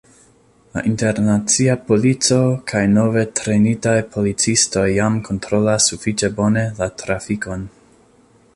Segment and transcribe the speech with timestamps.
[0.77, 2.39] La internacia polico
[2.71, 7.69] kaj nove trejnitaj policistoj jam kontrolas sufiĉe bone la trafikon.